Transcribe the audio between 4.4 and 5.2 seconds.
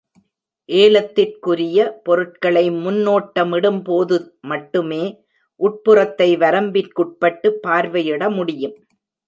மட்டுமே